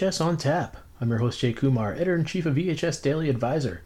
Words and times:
to 0.00 0.06
EHS 0.06 0.24
on 0.24 0.38
Tap. 0.38 0.78
I'm 0.98 1.10
your 1.10 1.18
host, 1.18 1.40
Jay 1.40 1.52
Kumar, 1.52 1.92
editor 1.92 2.14
in 2.14 2.24
chief 2.24 2.46
of 2.46 2.54
EHS 2.54 3.02
Daily 3.02 3.28
Advisor. 3.28 3.82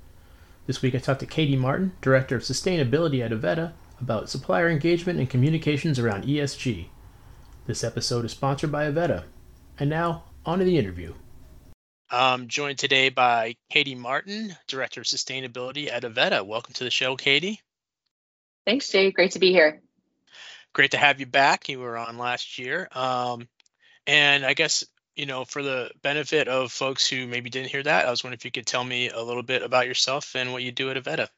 This 0.64 0.80
week 0.80 0.94
I 0.94 0.98
talked 0.98 1.18
to 1.20 1.26
Katie 1.26 1.56
Martin, 1.56 1.90
director 2.00 2.36
of 2.36 2.42
sustainability 2.42 3.20
at 3.20 3.32
Avetta, 3.32 3.72
about 4.00 4.30
supplier 4.30 4.68
engagement 4.68 5.18
and 5.18 5.28
communications 5.28 5.98
around 5.98 6.22
ESG. 6.22 6.86
This 7.66 7.82
episode 7.82 8.24
is 8.24 8.30
sponsored 8.30 8.70
by 8.70 8.88
Avetta. 8.88 9.24
And 9.76 9.90
now, 9.90 10.26
on 10.46 10.60
to 10.60 10.64
the 10.64 10.78
interview. 10.78 11.14
I'm 12.08 12.46
joined 12.46 12.78
today 12.78 13.08
by 13.08 13.56
Katie 13.68 13.96
Martin, 13.96 14.54
director 14.68 15.00
of 15.00 15.08
sustainability 15.08 15.90
at 15.90 16.04
Avetta. 16.04 16.46
Welcome 16.46 16.74
to 16.74 16.84
the 16.84 16.92
show, 16.92 17.16
Katie. 17.16 17.60
Thanks, 18.64 18.88
Jay. 18.88 19.10
Great 19.10 19.32
to 19.32 19.40
be 19.40 19.50
here. 19.50 19.82
Great 20.72 20.92
to 20.92 20.96
have 20.96 21.18
you 21.18 21.26
back. 21.26 21.68
You 21.68 21.80
were 21.80 21.96
on 21.96 22.18
last 22.18 22.56
year. 22.56 22.88
Um, 22.92 23.48
and 24.06 24.44
I 24.44 24.54
guess 24.54 24.84
you 25.16 25.26
know, 25.26 25.44
for 25.44 25.62
the 25.62 25.90
benefit 26.02 26.48
of 26.48 26.72
folks 26.72 27.08
who 27.08 27.26
maybe 27.26 27.50
didn't 27.50 27.70
hear 27.70 27.82
that, 27.82 28.06
I 28.06 28.10
was 28.10 28.24
wondering 28.24 28.38
if 28.38 28.44
you 28.44 28.50
could 28.50 28.66
tell 28.66 28.84
me 28.84 29.10
a 29.10 29.22
little 29.22 29.42
bit 29.42 29.62
about 29.62 29.86
yourself 29.86 30.34
and 30.34 30.52
what 30.52 30.62
you 30.62 30.72
do 30.72 30.90
at 30.90 30.96
Avetta. 30.96 31.28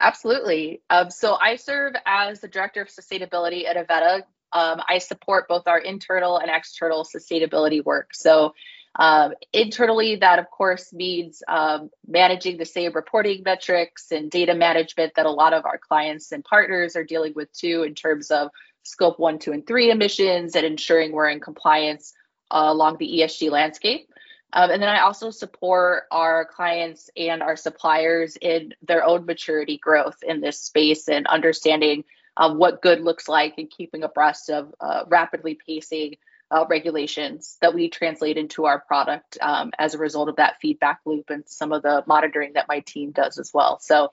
Absolutely. 0.00 0.80
Um, 0.88 1.10
so 1.10 1.34
I 1.34 1.56
serve 1.56 1.94
as 2.06 2.40
the 2.40 2.48
director 2.48 2.80
of 2.80 2.88
sustainability 2.88 3.66
at 3.66 3.76
Avetta. 3.76 4.22
Um, 4.52 4.80
I 4.88 4.98
support 4.98 5.48
both 5.48 5.66
our 5.66 5.78
internal 5.78 6.38
and 6.38 6.50
external 6.50 7.04
sustainability 7.04 7.84
work. 7.84 8.14
So 8.14 8.54
um, 8.98 9.34
internally, 9.52 10.16
that 10.16 10.38
of 10.38 10.50
course 10.50 10.92
means 10.92 11.42
um, 11.46 11.90
managing 12.06 12.56
the 12.56 12.64
same 12.64 12.92
reporting 12.92 13.42
metrics 13.44 14.10
and 14.10 14.30
data 14.30 14.54
management 14.54 15.12
that 15.16 15.26
a 15.26 15.30
lot 15.30 15.52
of 15.52 15.66
our 15.66 15.78
clients 15.78 16.32
and 16.32 16.44
partners 16.44 16.96
are 16.96 17.04
dealing 17.04 17.32
with 17.34 17.52
too, 17.52 17.82
in 17.82 17.94
terms 17.94 18.30
of 18.30 18.50
scope 18.84 19.18
one, 19.18 19.38
two, 19.38 19.52
and 19.52 19.66
three 19.66 19.90
emissions 19.90 20.56
and 20.56 20.64
ensuring 20.64 21.12
we're 21.12 21.28
in 21.28 21.40
compliance 21.40 22.14
along 22.50 22.98
the 22.98 23.20
ESG 23.20 23.50
landscape. 23.50 24.08
Um, 24.52 24.70
and 24.70 24.82
then 24.82 24.88
I 24.88 25.00
also 25.00 25.30
support 25.30 26.04
our 26.10 26.46
clients 26.46 27.10
and 27.16 27.42
our 27.42 27.56
suppliers 27.56 28.38
in 28.40 28.74
their 28.82 29.04
own 29.04 29.26
maturity 29.26 29.76
growth 29.76 30.22
in 30.22 30.40
this 30.40 30.60
space 30.60 31.08
and 31.08 31.26
understanding 31.26 32.04
um, 32.36 32.56
what 32.56 32.80
good 32.80 33.00
looks 33.00 33.28
like 33.28 33.54
and 33.58 33.70
keeping 33.70 34.04
abreast 34.04 34.48
of 34.48 34.74
uh, 34.80 35.04
rapidly 35.08 35.58
pacing 35.66 36.16
uh, 36.50 36.64
regulations 36.68 37.58
that 37.60 37.74
we 37.74 37.90
translate 37.90 38.38
into 38.38 38.64
our 38.64 38.80
product 38.80 39.36
um, 39.42 39.70
as 39.78 39.94
a 39.94 39.98
result 39.98 40.30
of 40.30 40.36
that 40.36 40.56
feedback 40.62 41.00
loop 41.04 41.28
and 41.28 41.44
some 41.46 41.72
of 41.72 41.82
the 41.82 42.02
monitoring 42.06 42.54
that 42.54 42.68
my 42.68 42.80
team 42.80 43.10
does 43.10 43.38
as 43.38 43.50
well. 43.52 43.78
So 43.80 44.10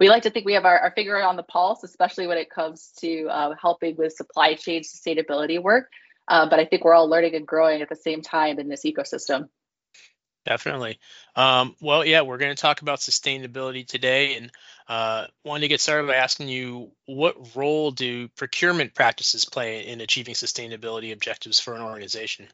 we 0.00 0.08
like 0.08 0.22
to 0.22 0.30
think 0.30 0.46
we 0.46 0.54
have 0.54 0.64
our, 0.64 0.78
our 0.78 0.92
finger 0.92 1.22
on 1.22 1.36
the 1.36 1.42
pulse, 1.42 1.84
especially 1.84 2.26
when 2.26 2.38
it 2.38 2.48
comes 2.48 2.92
to 3.00 3.26
uh, 3.26 3.54
helping 3.60 3.96
with 3.96 4.14
supply 4.14 4.54
chain 4.54 4.82
sustainability 4.82 5.62
work. 5.62 5.90
Uh, 6.26 6.48
but 6.48 6.58
I 6.58 6.64
think 6.64 6.84
we're 6.84 6.94
all 6.94 7.08
learning 7.08 7.34
and 7.34 7.46
growing 7.46 7.82
at 7.82 7.88
the 7.88 7.96
same 7.96 8.22
time 8.22 8.58
in 8.58 8.68
this 8.68 8.84
ecosystem. 8.84 9.48
Definitely. 10.44 10.98
Um, 11.36 11.74
well, 11.80 12.04
yeah, 12.04 12.20
we're 12.20 12.36
going 12.36 12.54
to 12.54 12.60
talk 12.60 12.82
about 12.82 12.98
sustainability 12.98 13.86
today, 13.86 14.36
and 14.36 14.52
uh, 14.88 15.26
wanted 15.42 15.62
to 15.62 15.68
get 15.68 15.80
started 15.80 16.06
by 16.06 16.16
asking 16.16 16.48
you 16.48 16.92
what 17.06 17.56
role 17.56 17.90
do 17.90 18.28
procurement 18.28 18.94
practices 18.94 19.46
play 19.46 19.86
in 19.86 20.02
achieving 20.02 20.34
sustainability 20.34 21.12
objectives 21.12 21.60
for 21.60 21.74
an 21.74 21.80
organization? 21.80 22.46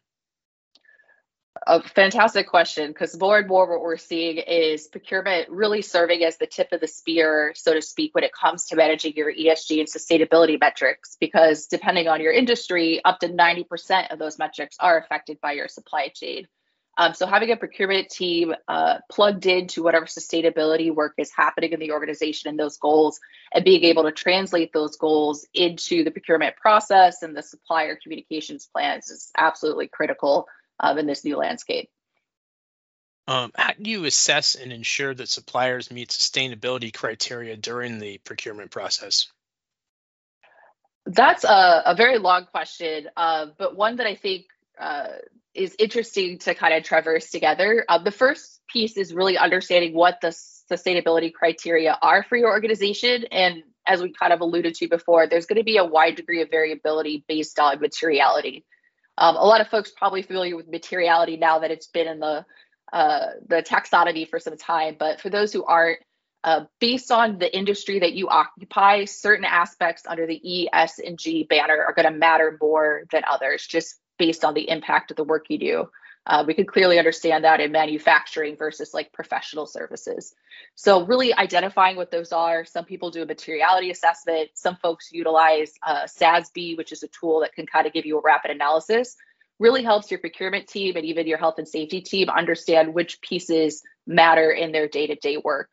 A 1.67 1.83
fantastic 1.83 2.49
question 2.49 2.89
because 2.89 3.19
more 3.21 3.39
and 3.39 3.47
more 3.47 3.71
what 3.71 3.83
we're 3.83 3.99
seeing 3.99 4.39
is 4.39 4.89
procurement 4.89 5.51
really 5.51 5.83
serving 5.83 6.25
as 6.25 6.39
the 6.39 6.47
tip 6.47 6.73
of 6.73 6.81
the 6.81 6.87
spear, 6.87 7.53
so 7.55 7.75
to 7.75 7.83
speak, 7.83 8.15
when 8.15 8.25
it 8.25 8.33
comes 8.33 8.67
to 8.67 8.77
managing 8.77 9.13
your 9.15 9.33
ESG 9.33 9.81
and 9.81 9.89
sustainability 9.89 10.59
metrics. 10.59 11.19
Because 11.21 11.67
depending 11.67 12.09
on 12.09 12.23
your 12.23 12.33
industry, 12.33 13.05
up 13.05 13.19
to 13.19 13.29
90% 13.29 14.11
of 14.11 14.19
those 14.19 14.39
metrics 14.39 14.77
are 14.81 14.99
affected 14.99 15.39
by 15.43 15.53
your 15.53 15.69
supply 15.69 16.09
chain. 16.09 16.49
Um, 16.97 17.15
so 17.15 17.27
having 17.27 17.51
a 17.51 17.57
procurement 17.57 18.11
team 18.11 18.55
uh, 18.67 18.99
plugged 19.11 19.47
into 19.47 19.83
whatever 19.83 20.07
sustainability 20.07 20.95
work 20.95 21.15
is 21.19 21.31
happening 21.35 21.73
in 21.73 21.81
the 21.81 21.93
organization 21.93 22.49
and 22.49 22.59
those 22.59 22.79
goals, 22.79 23.21
and 23.53 23.65
being 23.65 23.85
able 23.85 24.05
to 24.05 24.13
translate 24.13 24.73
those 24.73 24.97
goals 24.97 25.47
into 25.55 26.05
the 26.05 26.11
procurement 26.11 26.57
process 26.57 27.23
and 27.23 27.37
the 27.37 27.43
supplier 27.43 27.99
communications 28.03 28.69
plans 28.73 29.11
is 29.11 29.31
absolutely 29.37 29.89
critical 29.89 30.47
um, 30.81 30.99
in 30.99 31.07
this 31.07 31.25
new 31.25 31.37
landscape. 31.37 31.89
Um, 33.29 33.53
how 33.55 33.73
do 33.81 33.89
you 33.91 34.05
assess 34.07 34.57
and 34.57 34.73
ensure 34.73 35.15
that 35.15 35.29
suppliers 35.29 35.91
meet 35.91 36.09
sustainability 36.09 36.93
criteria 36.93 37.57
during 37.57 37.99
the 37.99 38.19
procurement 38.19 38.71
process? 38.71 39.29
That's 41.07 41.45
a, 41.45 41.83
a 41.87 41.95
very 41.95 42.19
long 42.19 42.47
question, 42.47 43.09
uh, 43.17 43.47
but 43.57 43.77
one 43.77 43.97
that 43.97 44.07
I 44.07 44.17
think 44.17 44.47
uh, 44.79 45.09
is 45.55 45.75
interesting 45.79 46.39
to 46.39 46.55
kind 46.55 46.75
of 46.75 46.83
traverse 46.83 47.31
together. 47.31 47.85
Uh, 47.89 47.99
the 47.99 48.11
first 48.11 48.61
piece 48.69 48.97
is 48.97 49.13
really 49.15 49.37
understanding 49.37 49.95
what 49.95 50.21
the 50.21 50.29
sustainability 50.29 51.33
criteria 51.33 51.99
are 52.01 52.23
for 52.23 52.37
your 52.37 52.51
organization. 52.51 53.25
And 53.31 53.63
as 53.87 54.03
we 54.03 54.13
kind 54.13 54.33
of 54.33 54.41
alluded 54.41 54.75
to 54.75 54.89
before, 54.89 55.27
there's 55.27 55.47
going 55.47 55.59
to 55.59 55.65
be 55.65 55.79
a 55.79 55.85
wide 55.85 56.17
degree 56.17 56.43
of 56.43 56.51
variability 56.51 57.25
based 57.27 57.59
on 57.59 57.81
materiality. 57.81 58.65
Um, 59.21 59.37
a 59.37 59.45
lot 59.45 59.61
of 59.61 59.69
folks 59.69 59.91
probably 59.91 60.23
familiar 60.23 60.57
with 60.57 60.67
materiality 60.67 61.37
now 61.37 61.59
that 61.59 61.71
it's 61.71 61.87
been 61.87 62.09
in 62.09 62.21
the 62.21 62.45
uh, 62.93 63.27
the 63.47 63.63
taxonomy 63.63 64.29
for 64.29 64.41
some 64.41 64.57
time. 64.57 64.97
But 64.99 65.21
for 65.21 65.31
those 65.31 65.53
who 65.53 65.63
aren't, 65.65 66.01
uh, 66.43 66.65
based 66.81 67.13
on 67.13 67.39
the 67.39 67.57
industry 67.57 68.01
that 68.01 68.15
you 68.15 68.29
occupy, 68.29 69.05
certain 69.05 69.45
aspects 69.45 70.07
under 70.09 70.27
the 70.27 70.41
E, 70.43 70.69
S, 70.73 70.99
and 70.99 71.19
G 71.19 71.45
banner 71.45 71.85
are 71.85 71.93
going 71.93 72.11
to 72.13 72.19
matter 72.19 72.59
more 72.61 73.05
than 73.13 73.23
others, 73.31 73.67
just 73.67 74.01
based 74.19 74.45
on 74.45 74.55
the 74.55 74.69
impact 74.69 75.11
of 75.11 75.17
the 75.19 75.25
work 75.25 75.47
you 75.51 75.59
do. 75.59 75.91
Uh, 76.27 76.45
we 76.47 76.55
can 76.55 76.67
clearly 76.67 76.99
understand 76.99 77.45
that 77.45 77.61
in 77.61 77.73
manufacturing 77.73 78.57
versus 78.57 78.93
like 78.93 79.13
professional 79.13 79.67
services. 79.67 80.35
So 80.75 81.05
really 81.07 81.35
identifying 81.35 81.97
what 81.97 82.11
those 82.11 82.31
are. 82.31 82.65
Some 82.65 82.85
people 82.85 83.11
do 83.11 83.23
a 83.23 83.27
materiality 83.27 83.91
assessment. 83.91 84.51
Some 84.55 84.77
folks 84.77 85.11
utilize 85.13 85.73
uh, 85.85 86.05
SASB, 86.05 86.77
which 86.77 86.93
is 86.93 87.03
a 87.03 87.09
tool 87.09 87.41
that 87.41 87.55
can 87.55 87.67
kind 87.67 87.87
of 87.87 87.93
give 87.93 88.05
you 88.05 88.19
a 88.19 88.23
rapid 88.23 88.51
analysis. 88.51 89.17
Really 89.59 89.83
helps 89.83 90.11
your 90.11 90.21
procurement 90.21 90.69
team 90.69 90.97
and 90.97 91.07
even 91.07 91.27
your 91.27 91.39
health 91.39 91.57
and 91.59 91.69
safety 91.69 92.01
team 92.01 92.29
understand 92.29 92.95
which 92.95 93.21
pieces 93.23 93.83
matter 94.07 94.51
in 94.51 94.73
their 94.73 94.89
day-to-day 94.89 95.39
work. 95.39 95.71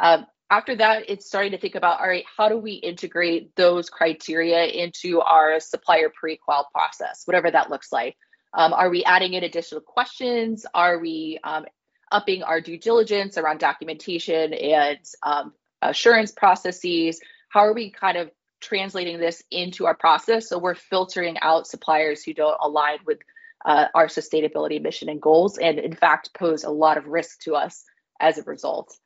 Um, 0.00 0.26
after 0.50 0.76
that, 0.76 1.04
it's 1.08 1.26
starting 1.26 1.52
to 1.52 1.58
think 1.58 1.74
about 1.74 2.00
all 2.00 2.08
right, 2.08 2.24
how 2.36 2.48
do 2.48 2.56
we 2.56 2.72
integrate 2.72 3.54
those 3.56 3.90
criteria 3.90 4.64
into 4.64 5.20
our 5.20 5.58
supplier 5.60 6.10
pre-qual 6.14 6.68
process, 6.72 7.22
whatever 7.24 7.50
that 7.50 7.70
looks 7.70 7.90
like. 7.92 8.16
Um, 8.54 8.72
are 8.72 8.88
we 8.88 9.04
adding 9.04 9.34
in 9.34 9.42
additional 9.42 9.80
questions? 9.80 10.64
Are 10.72 10.98
we 10.98 11.38
um, 11.42 11.66
upping 12.10 12.44
our 12.44 12.60
due 12.60 12.78
diligence 12.78 13.36
around 13.36 13.58
documentation 13.58 14.54
and 14.54 14.98
um, 15.22 15.52
assurance 15.82 16.30
processes? 16.30 17.20
How 17.48 17.60
are 17.60 17.74
we 17.74 17.90
kind 17.90 18.16
of 18.16 18.30
translating 18.60 19.18
this 19.18 19.42
into 19.50 19.86
our 19.86 19.94
process 19.94 20.48
so 20.48 20.58
we're 20.58 20.74
filtering 20.74 21.36
out 21.40 21.66
suppliers 21.66 22.22
who 22.22 22.32
don't 22.32 22.56
align 22.60 22.98
with 23.04 23.18
uh, 23.64 23.86
our 23.94 24.06
sustainability 24.06 24.80
mission 24.80 25.08
and 25.08 25.20
goals, 25.20 25.58
and 25.58 25.78
in 25.78 25.94
fact 25.94 26.34
pose 26.34 26.64
a 26.64 26.70
lot 26.70 26.98
of 26.98 27.06
risk 27.06 27.40
to 27.40 27.54
us 27.54 27.84
as 28.20 28.38
a 28.38 28.42
result? 28.42 28.96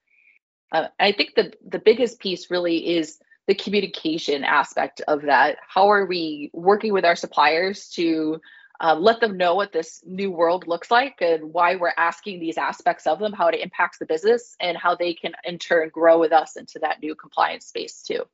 Uh, 0.72 0.88
I 0.98 1.12
think 1.12 1.34
the 1.34 1.52
the 1.66 1.78
biggest 1.78 2.20
piece 2.20 2.50
really 2.50 2.96
is 2.96 3.18
the 3.46 3.54
communication 3.54 4.44
aspect 4.44 5.00
of 5.08 5.22
that. 5.22 5.56
How 5.66 5.88
are 5.88 6.04
we 6.04 6.50
working 6.52 6.92
with 6.92 7.04
our 7.04 7.16
suppliers 7.16 7.88
to 7.90 8.40
uh, 8.80 8.94
let 8.94 9.20
them 9.20 9.36
know 9.36 9.54
what 9.54 9.72
this 9.72 10.00
new 10.06 10.30
world 10.30 10.66
looks 10.68 10.90
like 10.90 11.20
and 11.20 11.52
why 11.52 11.76
we're 11.76 11.92
asking 11.96 12.38
these 12.38 12.58
aspects 12.58 13.06
of 13.06 13.18
them, 13.18 13.32
how 13.32 13.48
it 13.48 13.60
impacts 13.60 13.98
the 13.98 14.06
business, 14.06 14.56
and 14.60 14.76
how 14.76 14.94
they 14.94 15.14
can 15.14 15.32
in 15.44 15.58
turn 15.58 15.88
grow 15.88 16.18
with 16.18 16.32
us 16.32 16.56
into 16.56 16.78
that 16.80 17.00
new 17.02 17.14
compliance 17.14 17.66
space 17.66 18.02
too. 18.02 18.24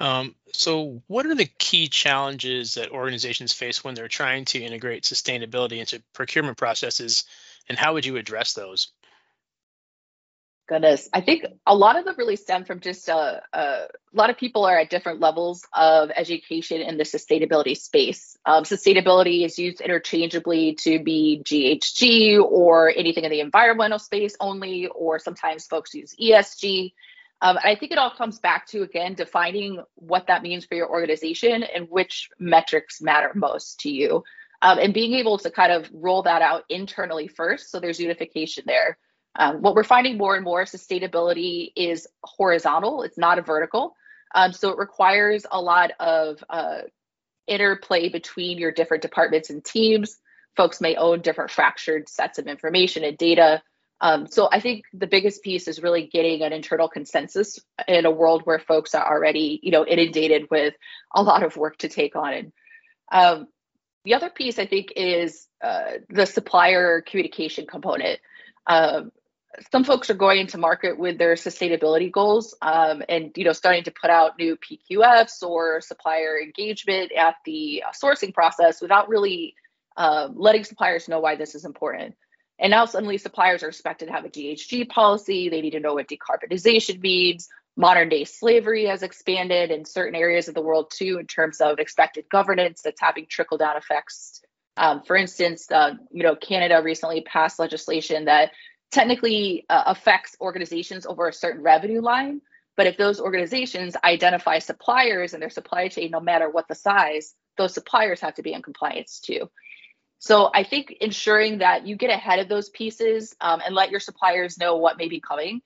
Um, 0.00 0.36
so, 0.52 1.02
what 1.08 1.26
are 1.26 1.34
the 1.34 1.50
key 1.58 1.88
challenges 1.88 2.74
that 2.74 2.90
organizations 2.90 3.52
face 3.52 3.82
when 3.82 3.94
they're 3.94 4.08
trying 4.08 4.44
to 4.46 4.62
integrate 4.62 5.02
sustainability 5.02 5.78
into 5.78 6.02
procurement 6.14 6.56
processes, 6.56 7.24
and 7.68 7.76
how 7.76 7.94
would 7.94 8.06
you 8.06 8.16
address 8.16 8.52
those? 8.52 8.92
Goodness. 10.68 11.08
I 11.12 11.22
think 11.22 11.46
a 11.66 11.74
lot 11.74 11.98
of 11.98 12.04
them 12.04 12.14
really 12.18 12.36
stem 12.36 12.64
from 12.64 12.80
just 12.80 13.08
uh, 13.08 13.40
uh, 13.52 13.86
a 14.12 14.16
lot 14.16 14.30
of 14.30 14.36
people 14.36 14.64
are 14.66 14.78
at 14.78 14.90
different 14.90 15.18
levels 15.18 15.66
of 15.74 16.10
education 16.14 16.82
in 16.82 16.98
the 16.98 17.04
sustainability 17.04 17.76
space. 17.76 18.36
Um, 18.44 18.64
sustainability 18.64 19.44
is 19.44 19.58
used 19.58 19.80
interchangeably 19.80 20.74
to 20.80 21.02
be 21.02 21.42
ghg 21.44 22.40
or 22.42 22.92
anything 22.94 23.24
in 23.24 23.30
the 23.30 23.40
environmental 23.40 23.98
space 23.98 24.36
only 24.40 24.86
or 24.88 25.18
sometimes 25.18 25.66
folks 25.66 25.94
use 25.94 26.14
esg 26.20 26.92
um, 27.40 27.58
i 27.62 27.74
think 27.74 27.92
it 27.92 27.98
all 27.98 28.10
comes 28.10 28.38
back 28.38 28.66
to 28.66 28.82
again 28.82 29.14
defining 29.14 29.82
what 29.94 30.26
that 30.26 30.42
means 30.42 30.64
for 30.64 30.74
your 30.74 30.90
organization 30.90 31.62
and 31.62 31.88
which 31.88 32.28
metrics 32.38 33.00
matter 33.00 33.32
most 33.34 33.80
to 33.80 33.90
you. 33.90 34.22
Um, 34.60 34.78
and 34.78 34.92
being 34.92 35.14
able 35.14 35.38
to 35.38 35.50
kind 35.50 35.70
of 35.70 35.88
roll 35.92 36.22
that 36.24 36.42
out 36.42 36.64
internally 36.68 37.28
first 37.28 37.70
so 37.70 37.78
there's 37.78 38.00
unification 38.00 38.64
there 38.66 38.98
um, 39.38 39.62
what 39.62 39.74
we're 39.74 39.84
finding 39.84 40.18
more 40.18 40.34
and 40.34 40.44
more 40.44 40.64
sustainability 40.64 41.70
is 41.76 42.08
horizontal, 42.24 43.02
it's 43.02 43.16
not 43.16 43.38
a 43.38 43.42
vertical. 43.42 43.94
Um, 44.34 44.52
so 44.52 44.70
it 44.70 44.78
requires 44.78 45.46
a 45.50 45.60
lot 45.60 45.92
of 46.00 46.44
uh, 46.50 46.80
interplay 47.46 48.08
between 48.08 48.58
your 48.58 48.72
different 48.72 49.02
departments 49.02 49.48
and 49.48 49.64
teams. 49.64 50.18
folks 50.56 50.80
may 50.80 50.96
own 50.96 51.20
different 51.20 51.52
fractured 51.52 52.08
sets 52.08 52.38
of 52.38 52.48
information 52.48 53.04
and 53.04 53.16
data. 53.16 53.62
Um, 54.00 54.26
so 54.26 54.48
I 54.50 54.60
think 54.60 54.84
the 54.92 55.06
biggest 55.06 55.42
piece 55.42 55.68
is 55.68 55.82
really 55.82 56.06
getting 56.06 56.42
an 56.42 56.52
internal 56.52 56.88
consensus 56.88 57.58
in 57.86 58.06
a 58.06 58.10
world 58.10 58.42
where 58.44 58.58
folks 58.58 58.94
are 58.94 59.06
already, 59.06 59.60
you 59.62 59.70
know, 59.70 59.86
inundated 59.86 60.48
with 60.50 60.74
a 61.14 61.22
lot 61.22 61.42
of 61.42 61.56
work 61.56 61.78
to 61.78 61.88
take 61.88 62.16
on. 62.16 62.32
And 62.34 62.52
um, 63.10 63.46
the 64.04 64.14
other 64.14 64.30
piece 64.30 64.58
I 64.58 64.66
think 64.66 64.92
is 64.96 65.46
uh, 65.62 65.92
the 66.08 66.26
supplier 66.26 67.02
communication 67.02 67.66
component. 67.66 68.20
Um, 68.66 69.10
some 69.72 69.84
folks 69.84 70.10
are 70.10 70.14
going 70.14 70.40
into 70.40 70.58
market 70.58 70.98
with 70.98 71.18
their 71.18 71.34
sustainability 71.34 72.10
goals 72.12 72.54
um, 72.62 73.02
and 73.08 73.32
you 73.36 73.44
know 73.44 73.52
starting 73.52 73.84
to 73.84 73.90
put 73.90 74.10
out 74.10 74.38
new 74.38 74.56
pqfs 74.56 75.42
or 75.42 75.80
supplier 75.80 76.38
engagement 76.40 77.12
at 77.12 77.36
the 77.44 77.82
sourcing 78.02 78.32
process 78.32 78.80
without 78.80 79.08
really 79.08 79.54
uh, 79.96 80.28
letting 80.34 80.64
suppliers 80.64 81.08
know 81.08 81.18
why 81.18 81.34
this 81.34 81.54
is 81.54 81.64
important. 81.64 82.14
And 82.60 82.70
now 82.70 82.86
suddenly 82.86 83.18
suppliers 83.18 83.62
are 83.62 83.68
expected 83.68 84.06
to 84.06 84.12
have 84.12 84.24
a 84.24 84.28
ghg 84.28 84.88
policy. 84.88 85.48
They 85.48 85.60
need 85.60 85.72
to 85.72 85.80
know 85.80 85.94
what 85.94 86.08
decarbonization 86.08 87.00
means. 87.00 87.48
Modern 87.76 88.08
day 88.08 88.24
slavery 88.24 88.86
has 88.86 89.02
expanded 89.02 89.70
in 89.70 89.84
certain 89.84 90.14
areas 90.14 90.48
of 90.48 90.54
the 90.54 90.62
world 90.62 90.92
too 90.96 91.18
in 91.18 91.26
terms 91.26 91.60
of 91.60 91.78
expected 91.78 92.26
governance 92.30 92.80
that's 92.82 93.00
having 93.00 93.26
trickle 93.28 93.58
down 93.58 93.76
effects. 93.76 94.40
Um, 94.76 95.02
for 95.02 95.16
instance, 95.16 95.70
uh, 95.70 95.94
you 96.12 96.22
know, 96.22 96.36
Canada 96.36 96.80
recently 96.82 97.22
passed 97.22 97.58
legislation 97.58 98.26
that 98.26 98.52
technically 98.90 99.66
uh, 99.68 99.84
affects 99.86 100.36
organizations 100.40 101.06
over 101.06 101.28
a 101.28 101.32
certain 101.32 101.62
revenue 101.62 102.00
line. 102.00 102.40
But 102.76 102.86
if 102.86 102.96
those 102.96 103.20
organizations 103.20 103.96
identify 104.04 104.60
suppliers 104.60 105.34
in 105.34 105.40
their 105.40 105.50
supply 105.50 105.88
chain, 105.88 106.10
no 106.10 106.20
matter 106.20 106.48
what 106.48 106.68
the 106.68 106.74
size, 106.74 107.34
those 107.56 107.74
suppliers 107.74 108.20
have 108.20 108.34
to 108.34 108.42
be 108.42 108.52
in 108.52 108.62
compliance 108.62 109.20
too. 109.20 109.50
So 110.20 110.50
I 110.52 110.64
think 110.64 110.96
ensuring 111.00 111.58
that 111.58 111.86
you 111.86 111.96
get 111.96 112.10
ahead 112.10 112.38
of 112.38 112.48
those 112.48 112.70
pieces 112.70 113.34
um, 113.40 113.60
and 113.64 113.74
let 113.74 113.90
your 113.90 114.00
suppliers 114.00 114.58
know 114.58 114.76
what 114.76 114.98
may 114.98 115.08
be 115.08 115.20
coming 115.20 115.60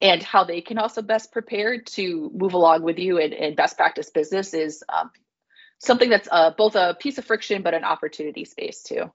and 0.00 0.22
how 0.22 0.44
they 0.44 0.60
can 0.60 0.78
also 0.78 1.02
best 1.02 1.32
prepare 1.32 1.80
to 1.80 2.30
move 2.34 2.54
along 2.54 2.82
with 2.82 2.98
you 2.98 3.18
in 3.18 3.54
best 3.56 3.76
practice 3.76 4.10
business 4.10 4.54
is 4.54 4.84
um, 4.88 5.10
something 5.78 6.08
that's 6.08 6.28
uh, 6.30 6.50
both 6.56 6.76
a 6.76 6.96
piece 6.98 7.18
of 7.18 7.24
friction 7.24 7.62
but 7.62 7.74
an 7.74 7.84
opportunity 7.84 8.44
space 8.44 8.82
too. 8.82 9.10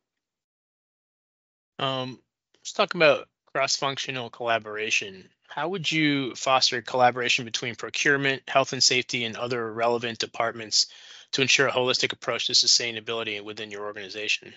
Um, 1.80 2.20
let's 2.58 2.74
talk 2.74 2.96
about 2.96 3.28
cross-functional 3.54 4.30
collaboration. 4.30 5.30
How 5.48 5.70
would 5.70 5.92
you 5.92 6.34
foster 6.36 6.82
collaboration 6.82 7.46
between 7.46 7.76
procurement, 7.76 8.42
health 8.48 8.74
and 8.74 8.84
safety, 8.84 9.24
and 9.24 9.38
other 9.38 9.72
relevant 9.72 10.18
departments 10.18 10.88
to 11.34 11.42
ensure 11.42 11.68
a 11.68 11.72
holistic 11.72 12.14
approach 12.14 12.48
to 12.48 12.54
sustainability 12.54 13.44
within 13.44 13.70
your 13.70 13.86
organization? 13.86 14.54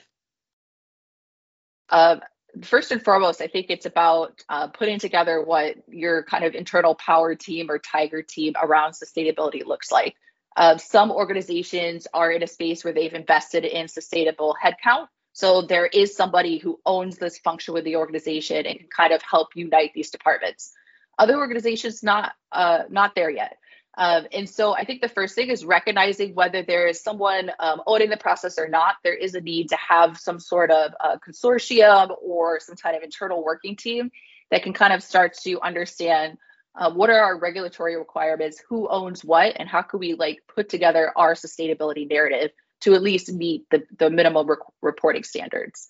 Uh, 1.90 2.16
first 2.62 2.90
and 2.90 3.04
foremost, 3.04 3.42
I 3.42 3.46
think 3.46 3.66
it's 3.68 3.86
about 3.86 4.42
uh, 4.48 4.68
putting 4.68 4.98
together 4.98 5.42
what 5.42 5.76
your 5.88 6.22
kind 6.22 6.44
of 6.44 6.54
internal 6.54 6.94
power 6.94 7.34
team 7.34 7.70
or 7.70 7.78
tiger 7.78 8.22
team 8.22 8.54
around 8.60 8.92
sustainability 8.92 9.64
looks 9.64 9.92
like. 9.92 10.16
Uh, 10.56 10.78
some 10.78 11.10
organizations 11.10 12.06
are 12.14 12.32
in 12.32 12.42
a 12.42 12.46
space 12.46 12.82
where 12.82 12.94
they've 12.94 13.12
invested 13.12 13.66
in 13.66 13.88
sustainable 13.88 14.56
headcount 14.62 15.08
so 15.36 15.60
there 15.60 15.84
is 15.84 16.16
somebody 16.16 16.56
who 16.56 16.80
owns 16.86 17.18
this 17.18 17.36
function 17.36 17.74
with 17.74 17.84
the 17.84 17.96
organization 17.96 18.64
and 18.64 18.78
can 18.78 18.88
kind 18.88 19.12
of 19.12 19.20
help 19.20 19.48
unite 19.54 19.90
these 19.94 20.08
departments. 20.08 20.72
Other 21.18 21.36
organizations 21.36 22.02
not 22.02 22.32
uh, 22.52 22.84
not 22.88 23.14
there 23.14 23.28
yet. 23.28 23.58
Um, 23.98 24.26
and 24.32 24.48
so 24.48 24.74
I 24.74 24.86
think 24.86 25.02
the 25.02 25.10
first 25.10 25.34
thing 25.34 25.50
is 25.50 25.62
recognizing 25.62 26.34
whether 26.34 26.62
there 26.62 26.86
is 26.86 27.02
someone 27.02 27.50
um, 27.58 27.82
owning 27.86 28.08
the 28.08 28.16
process 28.16 28.58
or 28.58 28.66
not. 28.66 28.94
There 29.04 29.12
is 29.12 29.34
a 29.34 29.42
need 29.42 29.68
to 29.68 29.76
have 29.76 30.16
some 30.16 30.40
sort 30.40 30.70
of 30.70 30.94
uh, 30.98 31.18
consortium 31.18 32.16
or 32.22 32.58
some 32.58 32.76
kind 32.76 32.96
of 32.96 33.02
internal 33.02 33.44
working 33.44 33.76
team 33.76 34.12
that 34.50 34.62
can 34.62 34.72
kind 34.72 34.94
of 34.94 35.02
start 35.02 35.34
to 35.42 35.60
understand 35.60 36.38
uh, 36.74 36.90
what 36.92 37.10
are 37.10 37.20
our 37.20 37.38
regulatory 37.38 37.98
requirements, 37.98 38.62
who 38.70 38.88
owns 38.88 39.22
what, 39.22 39.52
and 39.56 39.68
how 39.68 39.82
can 39.82 40.00
we 40.00 40.14
like 40.14 40.38
put 40.54 40.70
together 40.70 41.12
our 41.14 41.34
sustainability 41.34 42.08
narrative 42.08 42.52
to 42.82 42.94
at 42.94 43.02
least 43.02 43.32
meet 43.32 43.64
the, 43.70 43.84
the 43.98 44.10
minimum 44.10 44.46
re- 44.48 44.56
reporting 44.82 45.24
standards. 45.24 45.88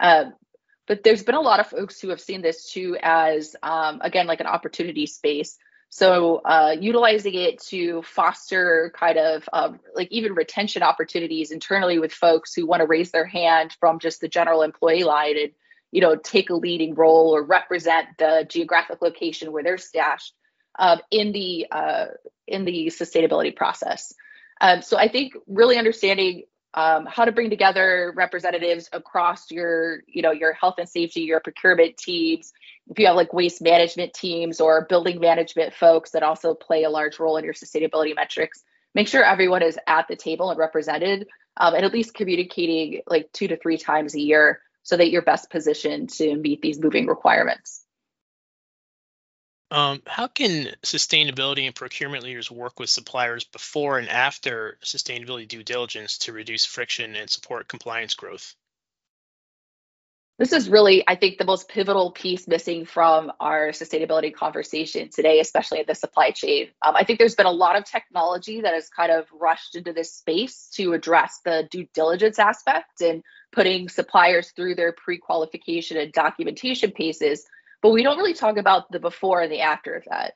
Um, 0.00 0.34
but 0.86 1.04
there's 1.04 1.22
been 1.22 1.34
a 1.34 1.40
lot 1.40 1.60
of 1.60 1.68
folks 1.68 2.00
who 2.00 2.08
have 2.08 2.20
seen 2.20 2.42
this 2.42 2.70
too 2.70 2.96
as, 3.00 3.54
um, 3.62 4.00
again, 4.02 4.26
like 4.26 4.40
an 4.40 4.46
opportunity 4.46 5.06
space. 5.06 5.56
So 5.90 6.36
uh, 6.44 6.76
utilizing 6.80 7.34
it 7.34 7.60
to 7.64 8.02
foster 8.02 8.92
kind 8.96 9.18
of 9.18 9.48
uh, 9.52 9.72
like 9.94 10.08
even 10.12 10.34
retention 10.34 10.84
opportunities 10.84 11.50
internally 11.50 11.98
with 11.98 12.12
folks 12.12 12.54
who 12.54 12.66
want 12.66 12.80
to 12.80 12.86
raise 12.86 13.10
their 13.10 13.26
hand 13.26 13.76
from 13.80 13.98
just 13.98 14.20
the 14.20 14.28
general 14.28 14.62
employee 14.62 15.02
line 15.02 15.36
and 15.36 15.50
you 15.90 16.00
know 16.00 16.14
take 16.14 16.50
a 16.50 16.54
leading 16.54 16.94
role 16.94 17.34
or 17.34 17.42
represent 17.42 18.06
the 18.18 18.46
geographic 18.48 19.02
location 19.02 19.50
where 19.50 19.64
they're 19.64 19.78
stashed 19.78 20.32
um, 20.78 21.00
in 21.10 21.32
the 21.32 21.66
uh, 21.72 22.06
in 22.46 22.64
the 22.64 22.86
sustainability 22.86 23.54
process. 23.54 24.14
Um, 24.60 24.82
so 24.82 24.96
I 24.96 25.08
think 25.08 25.34
really 25.46 25.78
understanding 25.78 26.44
um, 26.74 27.06
how 27.06 27.24
to 27.24 27.32
bring 27.32 27.50
together 27.50 28.12
representatives 28.14 28.88
across 28.92 29.50
your, 29.50 30.02
you 30.06 30.22
know, 30.22 30.30
your 30.30 30.52
health 30.52 30.76
and 30.78 30.88
safety, 30.88 31.22
your 31.22 31.40
procurement 31.40 31.96
teams. 31.96 32.52
If 32.88 32.98
you 32.98 33.06
have 33.06 33.16
like 33.16 33.32
waste 33.32 33.60
management 33.60 34.14
teams 34.14 34.60
or 34.60 34.86
building 34.88 35.20
management 35.20 35.74
folks 35.74 36.10
that 36.10 36.22
also 36.22 36.54
play 36.54 36.84
a 36.84 36.90
large 36.90 37.18
role 37.18 37.36
in 37.36 37.44
your 37.44 37.54
sustainability 37.54 38.14
metrics, 38.14 38.62
make 38.94 39.08
sure 39.08 39.24
everyone 39.24 39.62
is 39.62 39.78
at 39.86 40.06
the 40.08 40.16
table 40.16 40.50
and 40.50 40.58
represented, 40.58 41.26
um, 41.56 41.74
and 41.74 41.84
at 41.84 41.92
least 41.92 42.14
communicating 42.14 43.02
like 43.08 43.30
two 43.32 43.48
to 43.48 43.56
three 43.56 43.78
times 43.78 44.14
a 44.14 44.20
year 44.20 44.60
so 44.82 44.96
that 44.96 45.10
you're 45.10 45.22
best 45.22 45.50
positioned 45.50 46.10
to 46.10 46.36
meet 46.36 46.62
these 46.62 46.78
moving 46.78 47.06
requirements. 47.06 47.84
Um, 49.70 50.02
how 50.06 50.26
can 50.26 50.74
sustainability 50.82 51.66
and 51.66 51.74
procurement 51.74 52.24
leaders 52.24 52.50
work 52.50 52.80
with 52.80 52.90
suppliers 52.90 53.44
before 53.44 53.98
and 53.98 54.08
after 54.08 54.78
sustainability 54.84 55.46
due 55.46 55.62
diligence 55.62 56.18
to 56.18 56.32
reduce 56.32 56.64
friction 56.64 57.14
and 57.14 57.30
support 57.30 57.68
compliance 57.68 58.14
growth? 58.14 58.56
This 60.40 60.52
is 60.52 60.70
really, 60.70 61.04
I 61.06 61.16
think, 61.16 61.36
the 61.36 61.44
most 61.44 61.68
pivotal 61.68 62.12
piece 62.12 62.48
missing 62.48 62.86
from 62.86 63.30
our 63.38 63.68
sustainability 63.68 64.32
conversation 64.34 65.10
today, 65.10 65.38
especially 65.38 65.80
in 65.80 65.84
the 65.86 65.94
supply 65.94 66.30
chain. 66.30 66.68
Um, 66.80 66.96
I 66.96 67.04
think 67.04 67.18
there's 67.18 67.34
been 67.34 67.44
a 67.44 67.52
lot 67.52 67.76
of 67.76 67.84
technology 67.84 68.62
that 68.62 68.72
has 68.72 68.88
kind 68.88 69.12
of 69.12 69.26
rushed 69.38 69.76
into 69.76 69.92
this 69.92 70.14
space 70.14 70.70
to 70.76 70.94
address 70.94 71.40
the 71.44 71.68
due 71.70 71.86
diligence 71.92 72.38
aspect 72.38 73.02
and 73.02 73.22
putting 73.52 73.90
suppliers 73.90 74.50
through 74.56 74.76
their 74.76 74.92
pre 74.92 75.18
qualification 75.18 75.98
and 75.98 76.10
documentation 76.10 76.90
paces 76.90 77.44
but 77.82 77.90
we 77.90 78.02
don't 78.02 78.18
really 78.18 78.34
talk 78.34 78.56
about 78.56 78.90
the 78.90 79.00
before 79.00 79.42
and 79.42 79.52
the 79.52 79.60
after 79.60 79.94
of 79.94 80.04
that. 80.10 80.34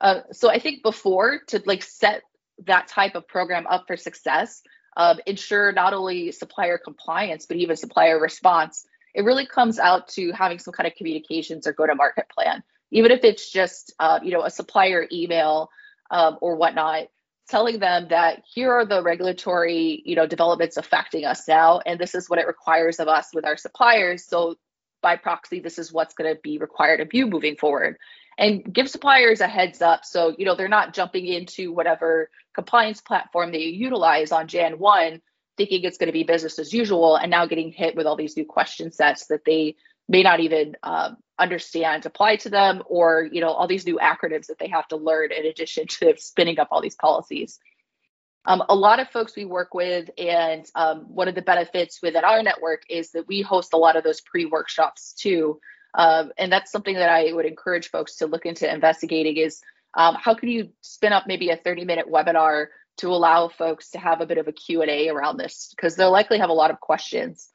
Uh, 0.00 0.20
so 0.32 0.50
I 0.50 0.58
think 0.58 0.82
before 0.82 1.40
to 1.48 1.62
like 1.64 1.82
set 1.82 2.22
that 2.66 2.88
type 2.88 3.14
of 3.14 3.28
program 3.28 3.66
up 3.66 3.84
for 3.86 3.96
success, 3.96 4.62
ensure 5.26 5.72
not 5.72 5.92
only 5.92 6.32
supplier 6.32 6.78
compliance 6.78 7.46
but 7.46 7.56
even 7.56 7.76
supplier 7.76 8.18
response. 8.18 8.86
It 9.14 9.24
really 9.24 9.46
comes 9.46 9.78
out 9.78 10.08
to 10.08 10.32
having 10.32 10.58
some 10.58 10.72
kind 10.72 10.86
of 10.86 10.94
communications 10.94 11.66
or 11.66 11.72
go-to-market 11.72 12.28
plan, 12.28 12.62
even 12.90 13.10
if 13.10 13.24
it's 13.24 13.50
just 13.50 13.94
uh, 13.98 14.20
you 14.22 14.32
know 14.32 14.42
a 14.42 14.50
supplier 14.50 15.06
email 15.10 15.70
um, 16.10 16.38
or 16.40 16.56
whatnot, 16.56 17.08
telling 17.48 17.78
them 17.78 18.08
that 18.08 18.42
here 18.52 18.72
are 18.72 18.84
the 18.84 19.02
regulatory 19.02 20.02
you 20.04 20.16
know 20.16 20.26
developments 20.26 20.76
affecting 20.76 21.24
us 21.24 21.48
now, 21.48 21.80
and 21.86 21.98
this 21.98 22.14
is 22.14 22.28
what 22.28 22.38
it 22.38 22.46
requires 22.46 23.00
of 23.00 23.08
us 23.08 23.30
with 23.34 23.46
our 23.46 23.56
suppliers. 23.56 24.24
So 24.26 24.56
by 25.06 25.14
proxy, 25.14 25.60
this 25.60 25.78
is 25.78 25.92
what's 25.92 26.14
going 26.14 26.34
to 26.34 26.40
be 26.42 26.58
required 26.58 27.00
of 27.00 27.14
you 27.14 27.28
moving 27.28 27.54
forward. 27.54 27.96
And 28.36 28.74
give 28.74 28.90
suppliers 28.90 29.40
a 29.40 29.46
heads 29.46 29.80
up 29.80 30.04
so 30.04 30.34
you 30.36 30.44
know 30.44 30.56
they're 30.56 30.68
not 30.68 30.94
jumping 30.94 31.26
into 31.26 31.72
whatever 31.72 32.28
compliance 32.52 33.00
platform 33.00 33.52
they 33.52 33.66
utilize 33.66 34.32
on 34.32 34.48
Jan 34.48 34.80
1 34.80 35.22
thinking 35.56 35.84
it's 35.84 35.96
going 35.96 36.08
to 36.08 36.12
be 36.12 36.24
business 36.24 36.58
as 36.58 36.72
usual 36.72 37.14
and 37.14 37.30
now 37.30 37.46
getting 37.46 37.70
hit 37.70 37.94
with 37.94 38.06
all 38.06 38.16
these 38.16 38.36
new 38.36 38.44
question 38.44 38.90
sets 38.90 39.28
that 39.28 39.44
they 39.46 39.76
may 40.08 40.22
not 40.24 40.40
even 40.40 40.74
um, 40.82 41.16
understand 41.38 42.04
apply 42.04 42.36
to 42.36 42.50
them 42.50 42.82
or 42.86 43.28
you 43.30 43.40
know 43.40 43.50
all 43.50 43.68
these 43.68 43.86
new 43.86 43.98
acronyms 44.02 44.48
that 44.48 44.58
they 44.58 44.68
have 44.68 44.88
to 44.88 44.96
learn 44.96 45.30
in 45.30 45.46
addition 45.46 45.86
to 45.96 46.14
spinning 46.18 46.58
up 46.58 46.68
all 46.72 46.82
these 46.82 46.96
policies 46.96 47.60
um, 48.46 48.62
a 48.68 48.74
lot 48.74 49.00
of 49.00 49.08
folks 49.10 49.34
we 49.36 49.44
work 49.44 49.74
with, 49.74 50.08
and 50.16 50.64
um, 50.74 51.00
one 51.08 51.28
of 51.28 51.34
the 51.34 51.42
benefits 51.42 52.00
within 52.02 52.24
our 52.24 52.42
network 52.42 52.84
is 52.88 53.10
that 53.12 53.26
we 53.26 53.42
host 53.42 53.72
a 53.72 53.76
lot 53.76 53.96
of 53.96 54.04
those 54.04 54.20
pre 54.20 54.46
workshops 54.46 55.12
too. 55.14 55.60
Um, 55.94 56.32
and 56.38 56.52
that's 56.52 56.70
something 56.70 56.94
that 56.94 57.08
I 57.08 57.32
would 57.32 57.46
encourage 57.46 57.90
folks 57.90 58.16
to 58.16 58.26
look 58.26 58.46
into 58.46 58.72
investigating 58.72 59.36
is 59.36 59.60
um, 59.94 60.14
how 60.14 60.34
can 60.34 60.50
you 60.50 60.70
spin 60.82 61.12
up 61.12 61.24
maybe 61.26 61.50
a 61.50 61.56
30 61.56 61.84
minute 61.84 62.06
webinar 62.10 62.66
to 62.98 63.08
allow 63.08 63.48
folks 63.48 63.90
to 63.90 63.98
have 63.98 64.20
a 64.20 64.26
bit 64.26 64.38
of 64.38 64.48
a 64.48 64.52
Q&A 64.52 65.08
around 65.08 65.38
this 65.38 65.72
because 65.74 65.96
they'll 65.96 66.12
likely 66.12 66.38
have 66.38 66.50
a 66.50 66.54
lot 66.54 66.70
of 66.70 66.80
questions. 66.80 67.50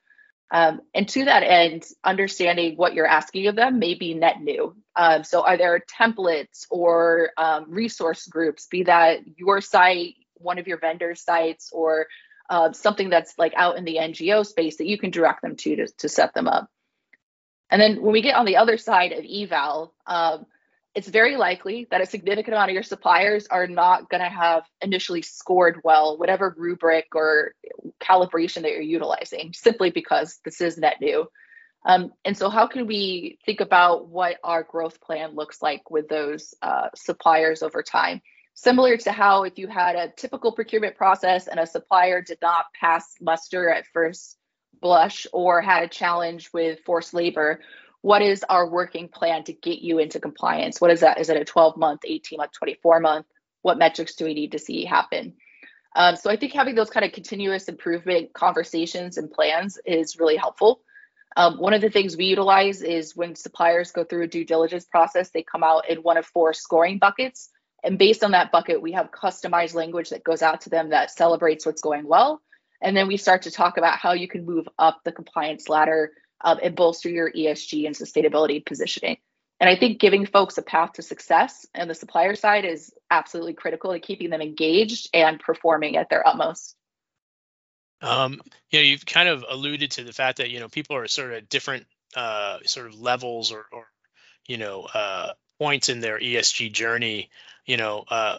Um, 0.52 0.82
and 0.94 1.08
to 1.10 1.26
that 1.26 1.44
end, 1.44 1.86
understanding 2.04 2.76
what 2.76 2.94
you're 2.94 3.08
asking 3.08 3.48
of 3.48 3.56
them 3.56 3.80
may 3.80 3.94
be 3.94 4.14
net 4.14 4.42
new. 4.42 4.76
Um, 4.98 5.24
so, 5.24 5.46
are 5.46 5.56
there 5.56 5.82
templates 5.98 6.66
or 6.70 7.30
um, 7.38 7.72
resource 7.72 8.28
groups, 8.28 8.68
be 8.68 8.84
that 8.84 9.20
your 9.38 9.62
site, 9.62 10.16
one 10.42 10.60
of 10.60 10.68
your 10.68 10.78
vendor 10.78 11.16
sites 11.16 11.70
or 11.72 12.08
uh, 12.50 12.74
something 12.74 13.10
that's 13.10 13.34
like 13.38 13.54
out 13.56 13.78
in 13.78 13.86
the 13.86 13.98
NGO 13.98 14.46
space 14.46 14.78
that 14.78 14.88
you 14.88 14.98
can 14.98 15.12
direct 15.12 15.42
them 15.42 15.56
to 15.56 15.76
to, 15.78 15.88
to 16.00 16.10
set 16.10 16.34
them 16.34 16.48
up. 16.48 16.70
And 17.70 17.82
then 17.82 18.02
when 18.02 18.12
we 18.12 18.22
get 18.22 18.36
on 18.36 18.46
the 18.46 18.58
other 18.58 18.78
side 18.78 19.14
of 19.14 19.24
eval, 19.24 19.94
um, 20.06 20.46
it's 20.94 21.08
very 21.08 21.38
likely 21.38 21.88
that 21.90 22.02
a 22.02 22.06
significant 22.06 22.54
amount 22.54 22.70
of 22.70 22.74
your 22.74 22.84
suppliers 22.84 23.48
are 23.48 23.68
not 23.68 24.10
going 24.10 24.22
to 24.22 24.30
have 24.30 24.64
initially 24.82 25.22
scored 25.22 25.80
well, 25.84 26.18
whatever 26.18 26.54
rubric 26.58 27.08
or 27.16 27.54
calibration 28.02 28.64
that 28.64 28.72
you're 28.72 28.82
utilizing, 28.82 29.54
simply 29.54 29.90
because 29.90 30.40
this 30.44 30.60
is 30.60 30.78
net 30.78 30.98
new. 31.00 31.28
Um, 31.86 32.12
and 32.26 32.38
so, 32.38 32.50
how 32.50 32.68
can 32.68 32.86
we 32.88 33.40
think 33.46 33.62
about 33.62 34.10
what 34.10 34.38
our 34.44 34.64
growth 34.64 35.02
plan 35.02 35.34
looks 35.34 35.62
like 35.62 35.90
with 35.90 36.10
those 36.10 36.54
uh, 36.62 36.90
suppliers 36.96 37.64
over 37.64 37.82
time? 37.82 38.22
Similar 38.54 38.98
to 38.98 39.12
how, 39.12 39.44
if 39.44 39.58
you 39.58 39.68
had 39.68 39.96
a 39.96 40.12
typical 40.16 40.52
procurement 40.52 40.96
process 40.96 41.48
and 41.48 41.60
a 41.60 41.66
supplier 41.66 42.22
did 42.22 42.38
not 42.42 42.66
pass 42.80 43.16
muster 43.22 43.70
at 43.70 43.88
first 43.94 44.38
blush 44.82 45.26
or 45.32 45.62
had 45.62 45.84
a 45.84 45.88
challenge 45.88 46.50
with 46.54 46.80
forced 46.86 47.14
labor, 47.14 47.62
what 48.02 48.22
is 48.22 48.44
our 48.44 48.68
working 48.68 49.08
plan 49.08 49.44
to 49.46 49.54
get 49.54 49.80
you 49.80 50.00
into 50.00 50.20
compliance? 50.20 50.82
What 50.82 50.92
is 50.92 51.02
that? 51.02 51.20
Is 51.20 51.30
it 51.30 51.38
a 51.38 51.46
12 51.46 51.78
month, 51.78 52.02
18 52.06 52.38
month, 52.38 52.52
24 52.54 53.00
month? 53.00 53.26
What 53.62 53.78
metrics 53.78 54.16
do 54.16 54.26
we 54.26 54.34
need 54.34 54.54
to 54.54 54.60
see 54.60 54.86
happen? 54.86 55.36
Um, 55.96 56.16
so 56.16 56.30
I 56.30 56.38
think 56.38 56.54
having 56.54 56.76
those 56.76 56.90
kind 56.90 57.06
of 57.06 57.12
continuous 57.12 57.68
improvement 57.68 58.34
conversations 58.34 59.18
and 59.18 59.32
plans 59.32 59.78
is 59.86 60.20
really 60.20 60.38
helpful. 60.38 60.82
Um, 61.36 61.58
one 61.58 61.74
of 61.74 61.82
the 61.82 61.90
things 61.90 62.18
we 62.18 62.26
utilize 62.26 62.82
is 62.82 63.16
when 63.16 63.36
suppliers 63.36 63.92
go 63.92 64.04
through 64.04 64.24
a 64.24 64.28
due 64.28 64.46
diligence 64.46 64.86
process, 64.86 65.30
they 65.30 65.44
come 65.44 65.64
out 65.64 65.90
in 65.90 66.00
one 66.00 66.18
of 66.18 66.26
four 66.26 66.54
scoring 66.54 66.98
buckets. 66.98 67.50
And 67.84 67.98
based 67.98 68.24
on 68.24 68.32
that 68.32 68.52
bucket, 68.52 68.82
we 68.82 68.92
have 68.92 69.12
customized 69.12 69.74
language 69.74 70.10
that 70.12 70.24
goes 70.24 70.42
out 70.42 70.62
to 70.62 70.70
them 70.70 70.90
that 70.90 71.12
celebrates 71.12 71.66
what's 71.66 71.82
going 71.82 72.08
well. 72.08 72.42
And 72.82 72.96
then 72.96 73.08
we 73.08 73.18
start 73.18 73.44
to 73.44 73.52
talk 73.52 73.78
about 73.78 73.98
how 73.98 74.14
you 74.14 74.28
can 74.28 74.46
move 74.46 74.68
up 74.78 75.02
the 75.04 75.12
compliance 75.12 75.70
ladder 75.70 76.12
um, 76.44 76.60
and 76.62 76.76
bolster 76.76 77.10
your 77.10 77.32
ESG 77.32 77.86
and 77.86 77.96
sustainability 77.96 78.66
positioning. 78.66 79.18
And 79.60 79.70
I 79.70 79.76
think 79.76 80.00
giving 80.00 80.26
folks 80.26 80.58
a 80.58 80.64
path 80.64 80.94
to 80.94 81.04
success 81.04 81.68
and 81.76 81.88
the 81.88 81.94
supplier 81.94 82.36
side 82.36 82.66
is 82.66 82.92
absolutely 83.12 83.54
critical 83.54 83.94
to 83.94 84.00
keeping 84.00 84.32
them 84.32 84.42
engaged 84.42 85.10
and 85.14 85.40
performing 85.40 85.98
at 85.98 86.10
their 86.10 86.28
utmost. 86.28 86.76
Um, 88.02 88.42
you 88.72 88.80
know, 88.80 88.84
you've 88.84 89.06
kind 89.06 89.30
of 89.30 89.46
alluded 89.48 89.92
to 89.92 90.04
the 90.04 90.14
fact 90.14 90.40
that 90.40 90.50
you 90.50 90.60
know 90.60 90.68
people 90.68 90.96
are 90.96 91.08
sort 91.08 91.34
of 91.34 91.48
different 91.48 91.86
uh, 92.16 92.58
sort 92.66 92.88
of 92.88 93.00
levels 93.00 93.52
or, 93.52 93.66
or 93.72 93.86
you 94.48 94.58
know 94.58 94.88
uh, 94.92 95.34
points 95.60 95.90
in 95.90 96.00
their 96.00 96.20
ESG 96.20 96.72
journey. 96.72 97.30
You 97.72 97.78
know, 97.78 98.04
uh, 98.10 98.38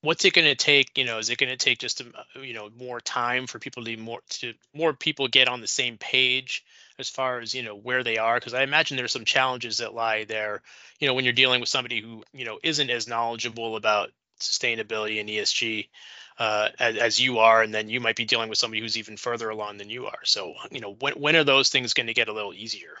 what's 0.00 0.24
it 0.24 0.32
going 0.32 0.46
to 0.46 0.54
take? 0.54 0.96
You 0.96 1.04
know, 1.04 1.18
is 1.18 1.28
it 1.28 1.36
going 1.36 1.50
to 1.50 1.58
take 1.58 1.78
just 1.78 2.00
a, 2.00 2.06
you 2.40 2.54
know 2.54 2.70
more 2.74 3.02
time 3.02 3.46
for 3.46 3.58
people 3.58 3.84
to 3.84 3.98
more 3.98 4.20
to 4.40 4.54
more 4.72 4.94
people 4.94 5.28
get 5.28 5.46
on 5.46 5.60
the 5.60 5.66
same 5.66 5.98
page 5.98 6.64
as 6.98 7.10
far 7.10 7.40
as 7.40 7.54
you 7.54 7.64
know 7.64 7.76
where 7.76 8.02
they 8.02 8.16
are? 8.16 8.34
Because 8.36 8.54
I 8.54 8.62
imagine 8.62 8.96
there's 8.96 9.12
some 9.12 9.26
challenges 9.26 9.76
that 9.76 9.92
lie 9.92 10.24
there. 10.24 10.62
You 11.00 11.06
know, 11.06 11.12
when 11.12 11.24
you're 11.24 11.34
dealing 11.34 11.60
with 11.60 11.68
somebody 11.68 12.00
who 12.00 12.24
you 12.32 12.46
know 12.46 12.58
isn't 12.62 12.88
as 12.88 13.06
knowledgeable 13.06 13.76
about 13.76 14.08
sustainability 14.40 15.20
and 15.20 15.28
ESG 15.28 15.90
uh, 16.38 16.70
as, 16.78 16.96
as, 16.96 17.20
you 17.20 17.40
are, 17.40 17.62
and 17.62 17.74
then 17.74 17.90
you 17.90 18.00
might 18.00 18.16
be 18.16 18.24
dealing 18.24 18.48
with 18.48 18.58
somebody 18.58 18.80
who's 18.80 18.96
even 18.96 19.18
further 19.18 19.50
along 19.50 19.76
than 19.76 19.90
you 19.90 20.06
are. 20.06 20.24
So, 20.24 20.54
you 20.70 20.80
know, 20.80 20.96
when 20.98 21.12
when 21.12 21.36
are 21.36 21.44
those 21.44 21.68
things 21.68 21.92
going 21.92 22.06
to 22.06 22.14
get 22.14 22.28
a 22.28 22.32
little 22.32 22.54
easier? 22.54 22.94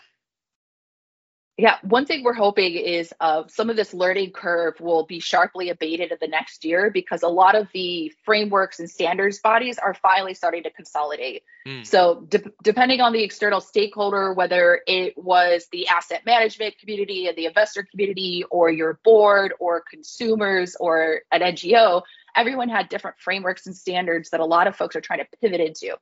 Yeah, 1.58 1.76
one 1.82 2.06
thing 2.06 2.24
we're 2.24 2.32
hoping 2.32 2.76
is 2.76 3.12
uh, 3.20 3.42
some 3.46 3.68
of 3.68 3.76
this 3.76 3.92
learning 3.92 4.30
curve 4.30 4.80
will 4.80 5.04
be 5.04 5.20
sharply 5.20 5.68
abated 5.68 6.10
in 6.10 6.16
the 6.18 6.26
next 6.26 6.64
year 6.64 6.90
because 6.90 7.22
a 7.22 7.28
lot 7.28 7.54
of 7.54 7.68
the 7.74 8.10
frameworks 8.24 8.80
and 8.80 8.88
standards 8.88 9.38
bodies 9.38 9.76
are 9.76 9.92
finally 9.92 10.32
starting 10.32 10.62
to 10.62 10.70
consolidate. 10.70 11.42
Mm. 11.68 11.86
So, 11.86 12.24
de- 12.26 12.50
depending 12.62 13.02
on 13.02 13.12
the 13.12 13.22
external 13.22 13.60
stakeholder, 13.60 14.32
whether 14.32 14.80
it 14.86 15.12
was 15.18 15.68
the 15.72 15.88
asset 15.88 16.24
management 16.24 16.78
community 16.78 17.26
and 17.26 17.36
the 17.36 17.44
investor 17.44 17.82
community, 17.82 18.44
or 18.50 18.70
your 18.70 18.98
board, 19.04 19.52
or 19.60 19.82
consumers, 19.88 20.74
or 20.80 21.20
an 21.30 21.42
NGO, 21.42 22.00
everyone 22.34 22.70
had 22.70 22.88
different 22.88 23.18
frameworks 23.20 23.66
and 23.66 23.76
standards 23.76 24.30
that 24.30 24.40
a 24.40 24.46
lot 24.46 24.68
of 24.68 24.74
folks 24.74 24.96
are 24.96 25.02
trying 25.02 25.18
to 25.18 25.26
pivot 25.42 25.60
into. 25.60 25.96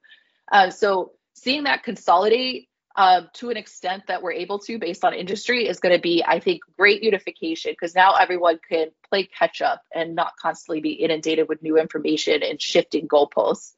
Uh, 0.52 0.71
so, 0.71 1.11
seeing 1.35 1.64
that 1.64 1.83
consolidate 1.83 2.69
uh, 2.97 3.23
to 3.35 3.51
an 3.51 3.57
extent 3.57 4.05
that 4.09 4.23
we're 4.23 4.33
able 4.33 4.59
to 4.59 4.79
based 4.79 5.05
on 5.05 5.15
industry 5.15 5.69
is 5.69 5.79
going 5.79 5.95
to 5.95 6.01
be, 6.01 6.25
I 6.27 6.41
think, 6.41 6.61
great 6.77 7.03
unification 7.03 7.73
because 7.73 7.95
now 7.95 8.15
everyone 8.15 8.59
can 8.69 8.89
play 9.09 9.25
catch 9.27 9.63
up 9.63 9.83
and 9.95 10.15
not 10.15 10.37
constantly 10.41 10.81
be 10.81 10.93
inundated 10.93 11.49
with 11.49 11.63
new 11.63 11.79
information 11.79 12.43
and 12.43 12.61
shifting 12.61 13.07
goalposts. 13.07 13.73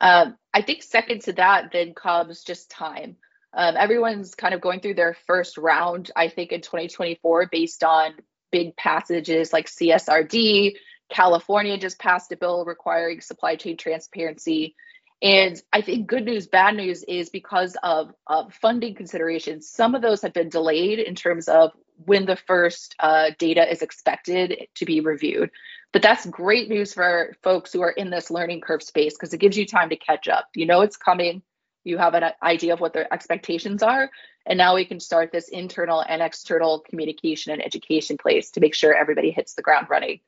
Um, 0.00 0.36
I 0.52 0.62
think 0.62 0.82
second 0.82 1.22
to 1.22 1.34
that 1.34 1.72
then 1.72 1.94
comes 1.94 2.42
just 2.42 2.70
time. 2.70 3.16
Um, 3.54 3.76
everyone's 3.76 4.34
kind 4.34 4.54
of 4.54 4.60
going 4.60 4.80
through 4.80 4.94
their 4.94 5.16
first 5.26 5.58
round, 5.58 6.10
I 6.16 6.28
think, 6.28 6.52
in 6.52 6.62
2024 6.62 7.48
based 7.52 7.84
on 7.84 8.14
big 8.50 8.76
passages 8.76 9.52
like 9.52 9.66
CSRD. 9.66 10.74
California 11.10 11.76
just 11.76 11.98
passed 11.98 12.32
a 12.32 12.36
bill 12.36 12.64
requiring 12.64 13.20
supply 13.20 13.56
chain 13.56 13.76
transparency. 13.76 14.74
And 15.22 15.62
I 15.72 15.82
think 15.82 16.08
good 16.08 16.24
news, 16.24 16.48
bad 16.48 16.74
news 16.74 17.04
is 17.04 17.30
because 17.30 17.76
of, 17.82 18.12
of 18.26 18.52
funding 18.54 18.96
considerations, 18.96 19.68
some 19.68 19.94
of 19.94 20.02
those 20.02 20.20
have 20.22 20.32
been 20.32 20.48
delayed 20.48 20.98
in 20.98 21.14
terms 21.14 21.46
of 21.46 21.70
when 22.04 22.26
the 22.26 22.34
first 22.34 22.96
uh, 22.98 23.30
data 23.38 23.70
is 23.70 23.82
expected 23.82 24.66
to 24.74 24.84
be 24.84 25.00
reviewed. 25.00 25.50
But 25.92 26.02
that's 26.02 26.26
great 26.26 26.68
news 26.68 26.94
for 26.94 27.36
folks 27.42 27.72
who 27.72 27.82
are 27.82 27.90
in 27.90 28.10
this 28.10 28.30
learning 28.30 28.62
curve 28.62 28.82
space 28.82 29.14
because 29.14 29.32
it 29.32 29.38
gives 29.38 29.56
you 29.56 29.64
time 29.64 29.90
to 29.90 29.96
catch 29.96 30.26
up. 30.26 30.48
You 30.56 30.66
know 30.66 30.80
it's 30.80 30.96
coming, 30.96 31.42
you 31.84 31.98
have 31.98 32.14
an 32.14 32.24
idea 32.42 32.72
of 32.72 32.80
what 32.80 32.92
their 32.92 33.12
expectations 33.12 33.82
are. 33.82 34.10
And 34.44 34.58
now 34.58 34.74
we 34.74 34.84
can 34.84 34.98
start 34.98 35.30
this 35.30 35.48
internal 35.48 36.00
and 36.00 36.20
external 36.20 36.80
communication 36.80 37.52
and 37.52 37.64
education 37.64 38.18
place 38.18 38.50
to 38.52 38.60
make 38.60 38.74
sure 38.74 38.92
everybody 38.92 39.30
hits 39.30 39.54
the 39.54 39.62
ground 39.62 39.86
running. 39.88 40.20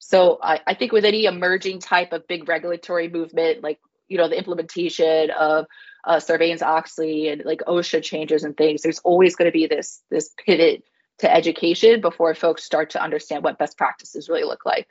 So 0.00 0.38
I, 0.42 0.60
I 0.66 0.74
think 0.74 0.90
with 0.90 1.04
any 1.04 1.26
emerging 1.26 1.80
type 1.80 2.12
of 2.12 2.26
big 2.26 2.48
regulatory 2.48 3.08
movement, 3.08 3.62
like 3.62 3.78
you 4.08 4.18
know 4.18 4.28
the 4.28 4.38
implementation 4.38 5.30
of 5.30 5.66
uh, 6.04 6.16
Sarbanes-Oxley 6.16 7.28
and 7.28 7.44
like 7.44 7.62
OSHA 7.66 8.02
changes 8.02 8.44
and 8.44 8.56
things, 8.56 8.82
there's 8.82 8.98
always 9.00 9.36
going 9.36 9.50
to 9.50 9.52
be 9.52 9.66
this 9.66 10.02
this 10.10 10.30
pivot 10.44 10.84
to 11.18 11.32
education 11.32 12.00
before 12.00 12.34
folks 12.34 12.64
start 12.64 12.90
to 12.90 13.02
understand 13.02 13.44
what 13.44 13.58
best 13.58 13.78
practices 13.78 14.28
really 14.28 14.44
look 14.44 14.66
like. 14.66 14.88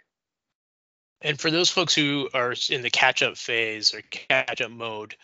And 1.22 1.40
for 1.40 1.52
those 1.52 1.70
folks 1.70 1.96
who 1.96 2.30
are 2.34 2.54
in 2.70 2.82
the 2.82 2.90
catch-up 2.90 3.38
phase 3.38 3.94
or 3.94 4.02
catch-up 4.12 4.72
mode, 4.72 5.16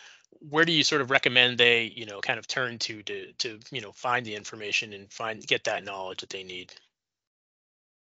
where 0.48 0.64
do 0.64 0.72
you 0.72 0.82
sort 0.82 1.02
of 1.02 1.10
recommend 1.10 1.58
they, 1.58 1.92
you 1.94 2.06
know, 2.06 2.20
kind 2.20 2.38
of 2.38 2.46
turn 2.46 2.78
to 2.78 3.02
to 3.02 3.32
to 3.38 3.58
you 3.70 3.80
know 3.80 3.92
find 3.92 4.24
the 4.24 4.34
information 4.34 4.92
and 4.92 5.12
find 5.12 5.46
get 5.46 5.64
that 5.64 5.84
knowledge 5.84 6.20
that 6.20 6.30
they 6.30 6.44
need? 6.44 6.72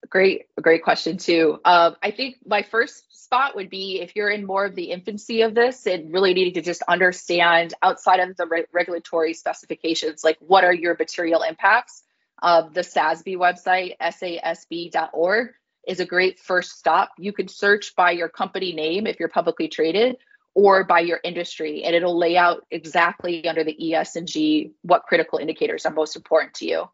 Great, 0.10 0.46
great 0.62 0.84
question 0.84 1.18
too. 1.18 1.60
Uh, 1.66 1.92
I 2.02 2.12
think 2.12 2.38
my 2.46 2.62
first 2.62 3.04
spot 3.24 3.56
would 3.56 3.70
be 3.70 4.00
if 4.00 4.16
you're 4.16 4.30
in 4.30 4.46
more 4.46 4.66
of 4.66 4.76
the 4.76 4.92
infancy 4.92 5.42
of 5.42 5.54
this 5.54 5.86
and 5.86 6.14
really 6.14 6.34
needing 6.34 6.54
to 6.54 6.62
just 6.62 6.82
understand 6.88 7.74
outside 7.82 8.20
of 8.20 8.38
the 8.38 8.46
re- 8.46 8.66
regulatory 8.72 9.34
specifications, 9.34 10.24
like 10.24 10.38
what 10.40 10.64
are 10.64 10.74
your 10.74 10.96
material 10.98 11.42
impacts. 11.42 12.04
Uh, 12.42 12.70
the 12.70 12.82
SASB 12.82 13.36
website, 13.36 13.98
sasb.org, 14.00 15.50
is 15.88 16.00
a 16.00 16.06
great 16.06 16.40
first 16.40 16.78
stop. 16.78 17.10
You 17.18 17.34
can 17.34 17.48
search 17.48 17.96
by 17.96 18.12
your 18.12 18.30
company 18.30 18.74
name 18.74 19.08
if 19.08 19.20
you're 19.20 19.30
publicly 19.30 19.68
traded 19.68 20.18
or 20.54 20.84
by 20.84 21.02
your 21.02 21.20
industry, 21.24 21.84
and 21.84 21.96
it'll 21.96 22.18
lay 22.18 22.38
out 22.38 22.66
exactly 22.72 23.48
under 23.48 23.64
the 23.64 23.94
ES 23.94 24.16
and 24.16 24.28
G 24.28 24.74
what 24.82 25.04
critical 25.04 25.38
indicators 25.38 25.86
are 25.86 25.94
most 25.94 26.16
important 26.16 26.54
to 26.56 26.66
you. 26.66 26.90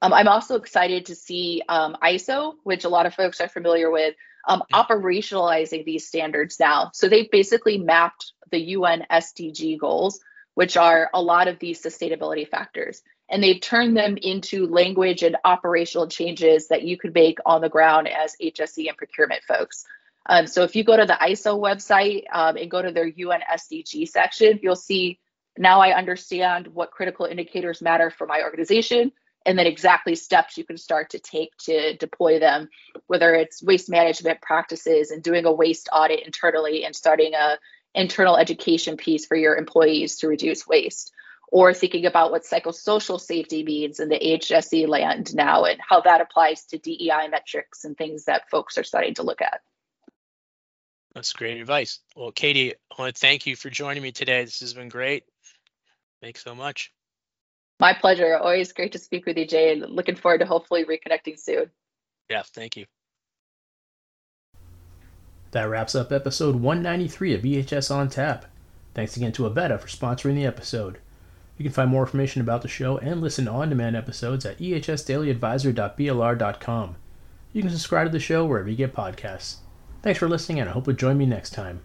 Um, 0.00 0.12
I'm 0.12 0.28
also 0.28 0.56
excited 0.56 1.06
to 1.06 1.14
see 1.14 1.62
um, 1.68 1.96
ISO, 2.02 2.54
which 2.62 2.84
a 2.84 2.88
lot 2.88 3.06
of 3.06 3.14
folks 3.14 3.40
are 3.40 3.48
familiar 3.48 3.90
with, 3.90 4.14
um, 4.46 4.62
operationalizing 4.72 5.84
these 5.84 6.06
standards 6.06 6.60
now. 6.60 6.90
So 6.94 7.08
they've 7.08 7.30
basically 7.30 7.78
mapped 7.78 8.32
the 8.50 8.60
UN 8.60 9.04
SDG 9.10 9.78
goals, 9.78 10.20
which 10.54 10.76
are 10.76 11.10
a 11.12 11.20
lot 11.20 11.48
of 11.48 11.58
these 11.58 11.82
sustainability 11.82 12.48
factors, 12.48 13.02
and 13.28 13.42
they've 13.42 13.60
turned 13.60 13.96
them 13.96 14.16
into 14.16 14.66
language 14.66 15.22
and 15.22 15.36
operational 15.44 16.06
changes 16.06 16.68
that 16.68 16.82
you 16.82 16.96
could 16.96 17.14
make 17.14 17.38
on 17.44 17.60
the 17.60 17.68
ground 17.68 18.08
as 18.08 18.36
HSE 18.40 18.88
and 18.88 18.96
procurement 18.96 19.42
folks. 19.44 19.84
Um, 20.26 20.46
so 20.46 20.62
if 20.62 20.76
you 20.76 20.84
go 20.84 20.96
to 20.96 21.06
the 21.06 21.18
ISO 21.20 21.58
website 21.58 22.24
um, 22.32 22.56
and 22.56 22.70
go 22.70 22.82
to 22.82 22.92
their 22.92 23.06
UN 23.06 23.40
SDG 23.52 24.08
section, 24.08 24.60
you'll 24.62 24.76
see 24.76 25.18
now 25.56 25.80
I 25.80 25.96
understand 25.96 26.68
what 26.68 26.92
critical 26.92 27.26
indicators 27.26 27.82
matter 27.82 28.10
for 28.10 28.26
my 28.26 28.42
organization 28.42 29.10
and 29.48 29.58
then 29.58 29.66
exactly 29.66 30.14
steps 30.14 30.58
you 30.58 30.64
can 30.64 30.76
start 30.76 31.10
to 31.10 31.18
take 31.18 31.56
to 31.56 31.96
deploy 31.96 32.38
them 32.38 32.68
whether 33.06 33.34
it's 33.34 33.62
waste 33.62 33.88
management 33.88 34.40
practices 34.42 35.10
and 35.10 35.22
doing 35.22 35.46
a 35.46 35.52
waste 35.52 35.88
audit 35.90 36.24
internally 36.24 36.84
and 36.84 36.94
starting 36.94 37.32
a 37.34 37.58
internal 37.94 38.36
education 38.36 38.98
piece 38.98 39.24
for 39.24 39.36
your 39.36 39.56
employees 39.56 40.16
to 40.16 40.28
reduce 40.28 40.66
waste 40.66 41.12
or 41.50 41.72
thinking 41.72 42.04
about 42.04 42.30
what 42.30 42.44
psychosocial 42.44 43.18
safety 43.18 43.64
means 43.64 44.00
in 44.00 44.10
the 44.10 44.18
HSE 44.18 44.86
land 44.86 45.34
now 45.34 45.64
and 45.64 45.80
how 45.80 46.02
that 46.02 46.20
applies 46.20 46.66
to 46.66 46.78
DEI 46.78 47.28
metrics 47.30 47.86
and 47.86 47.96
things 47.96 48.26
that 48.26 48.50
folks 48.50 48.76
are 48.76 48.84
starting 48.84 49.14
to 49.14 49.22
look 49.22 49.40
at. 49.40 49.62
That's 51.14 51.32
great 51.32 51.58
advice. 51.58 52.00
Well, 52.14 52.32
Katie, 52.32 52.74
I 52.74 52.94
want 52.98 53.14
to 53.14 53.18
thank 53.18 53.46
you 53.46 53.56
for 53.56 53.70
joining 53.70 54.02
me 54.02 54.12
today. 54.12 54.44
This 54.44 54.60
has 54.60 54.74
been 54.74 54.90
great. 54.90 55.24
Thanks 56.20 56.44
so 56.44 56.54
much. 56.54 56.92
My 57.80 57.92
pleasure. 57.92 58.36
Always 58.36 58.72
great 58.72 58.92
to 58.92 58.98
speak 58.98 59.26
with 59.26 59.36
you, 59.36 59.46
Jay, 59.46 59.72
and 59.72 59.90
looking 59.90 60.16
forward 60.16 60.38
to 60.38 60.46
hopefully 60.46 60.84
reconnecting 60.84 61.38
soon. 61.38 61.70
Yeah, 62.28 62.42
thank 62.54 62.76
you. 62.76 62.86
That 65.52 65.64
wraps 65.64 65.94
up 65.94 66.12
episode 66.12 66.56
193 66.56 67.34
of 67.34 67.40
EHS 67.42 67.94
on 67.94 68.10
Tap. 68.10 68.44
Thanks 68.94 69.16
again 69.16 69.32
to 69.32 69.44
Avetta 69.44 69.80
for 69.80 69.88
sponsoring 69.88 70.34
the 70.34 70.44
episode. 70.44 70.98
You 71.56 71.62
can 71.64 71.72
find 71.72 71.88
more 71.90 72.02
information 72.02 72.42
about 72.42 72.60
the 72.62 72.68
show 72.68 72.98
and 72.98 73.20
listen 73.20 73.46
to 73.46 73.52
on 73.52 73.70
demand 73.70 73.96
episodes 73.96 74.44
at 74.44 74.58
ehsdailyadvisor.blr.com. 74.58 76.96
You 77.52 77.62
can 77.62 77.70
subscribe 77.70 78.06
to 78.06 78.12
the 78.12 78.20
show 78.20 78.44
wherever 78.44 78.68
you 78.68 78.76
get 78.76 78.94
podcasts. 78.94 79.56
Thanks 80.02 80.18
for 80.18 80.28
listening, 80.28 80.60
and 80.60 80.68
I 80.68 80.72
hope 80.72 80.86
you'll 80.86 80.96
join 80.96 81.16
me 81.18 81.26
next 81.26 81.54
time. 81.54 81.80